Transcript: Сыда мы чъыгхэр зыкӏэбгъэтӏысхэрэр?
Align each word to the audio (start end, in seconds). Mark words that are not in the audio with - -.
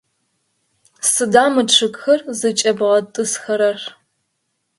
Сыда 1.11 1.43
мы 1.53 1.61
чъыгхэр 1.73 2.19
зыкӏэбгъэтӏысхэрэр? 2.39 3.79